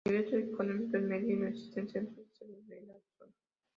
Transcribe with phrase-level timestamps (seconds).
[0.03, 3.33] El nivel socioeconómico es medio y no existen centros de salud en la zona.